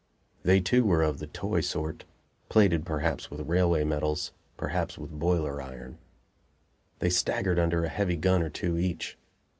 [0.41, 2.05] They too were of the toy sort,
[2.49, 5.99] plated perhaps with railway metals, perhaps with boiler iron.
[6.97, 9.19] They staggered under a heavy gun or two each.